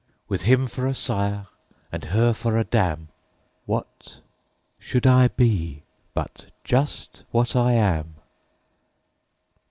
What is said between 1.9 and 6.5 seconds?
and her for a dam, What should I be but